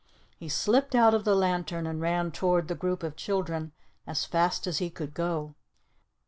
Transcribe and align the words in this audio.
He 0.35 0.49
slipped 0.49 0.95
out 0.95 1.13
of 1.13 1.25
the 1.25 1.35
lantern, 1.35 1.85
and 1.85 2.01
ran 2.01 2.31
toward 2.31 2.67
the 2.67 2.73
group 2.73 3.03
of 3.03 3.15
children 3.15 3.71
as 4.07 4.25
fast 4.25 4.65
as 4.65 4.79
he 4.79 4.89
could 4.89 5.13
go. 5.13 5.53